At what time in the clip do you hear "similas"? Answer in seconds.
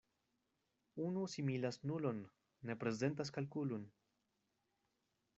1.33-1.77